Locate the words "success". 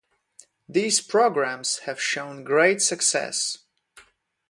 2.81-3.59